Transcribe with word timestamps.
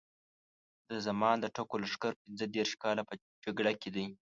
د 0.89 0.91
زمان 1.07 1.35
د 1.39 1.45
ټکو 1.55 1.75
لښکر 1.83 2.11
پینځه 2.21 2.45
دېرش 2.55 2.71
کاله 2.83 3.03
په 3.09 3.13
جګړه 3.43 3.71
کې 3.81 3.89
دی. 3.95 4.05